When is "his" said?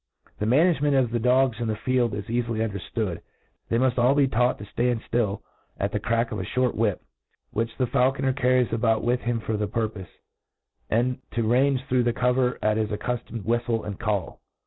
12.77-12.89